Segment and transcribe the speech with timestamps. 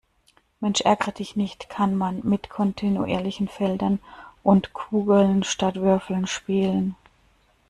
[0.61, 3.99] Mensch-ärgere-dich-nicht kann man mit kontinuierlichen Feldern
[4.41, 6.95] und Kugeln statt Würfeln spielen.